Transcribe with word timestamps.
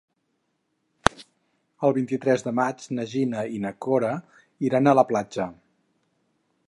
El 1.89 1.93
vint-i-tres 1.97 2.45
de 2.47 2.53
maig 2.61 2.87
na 3.01 3.05
Gina 3.11 3.43
i 3.59 3.61
na 3.67 3.75
Cora 3.87 4.13
iran 4.71 4.89
a 4.89 4.95
la 5.01 5.05
platja. 5.13 5.47